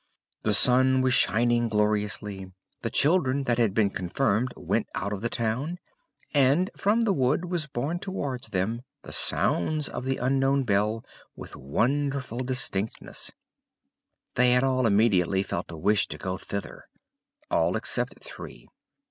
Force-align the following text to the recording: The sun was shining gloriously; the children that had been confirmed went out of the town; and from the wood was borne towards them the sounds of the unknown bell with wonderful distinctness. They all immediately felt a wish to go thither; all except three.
The 0.41 0.55
sun 0.55 1.03
was 1.03 1.13
shining 1.13 1.69
gloriously; 1.69 2.51
the 2.81 2.89
children 2.89 3.43
that 3.43 3.59
had 3.59 3.75
been 3.75 3.91
confirmed 3.91 4.51
went 4.57 4.87
out 4.95 5.13
of 5.13 5.21
the 5.21 5.29
town; 5.29 5.77
and 6.33 6.71
from 6.75 7.01
the 7.01 7.13
wood 7.13 7.45
was 7.45 7.67
borne 7.67 7.99
towards 7.99 8.47
them 8.47 8.81
the 9.03 9.13
sounds 9.13 9.87
of 9.87 10.03
the 10.05 10.17
unknown 10.17 10.63
bell 10.63 11.05
with 11.35 11.55
wonderful 11.55 12.39
distinctness. 12.39 13.31
They 14.33 14.57
all 14.57 14.87
immediately 14.87 15.43
felt 15.43 15.69
a 15.69 15.77
wish 15.77 16.07
to 16.07 16.17
go 16.17 16.35
thither; 16.39 16.85
all 17.51 17.75
except 17.75 18.23
three. 18.23 18.67